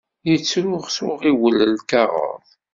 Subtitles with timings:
[0.29, 2.45] Yettṛuɣ s uɣiwel lkaɣeḍ.